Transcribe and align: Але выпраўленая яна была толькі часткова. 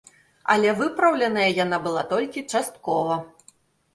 Але 0.53 0.69
выпраўленая 0.79 1.49
яна 1.63 1.77
была 1.87 2.03
толькі 2.13 2.45
часткова. 2.55 3.19